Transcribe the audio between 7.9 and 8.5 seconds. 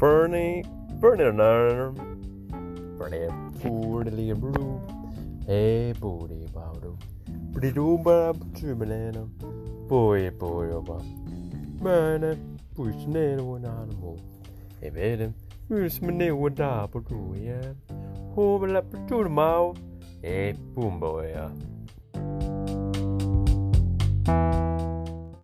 Bob,